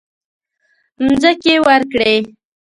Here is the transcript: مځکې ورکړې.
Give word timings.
مځکې 1.03 1.53
ورکړې. 1.67 2.15